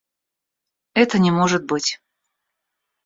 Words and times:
Это 0.95 1.19
не 1.19 1.29
может 1.29 1.65
быть. 1.67 2.01